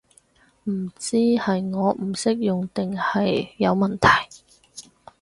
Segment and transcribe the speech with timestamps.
[0.63, 4.27] 唔知係我唔識用定係有問題